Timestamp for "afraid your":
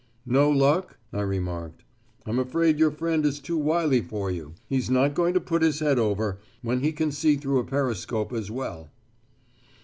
2.39-2.89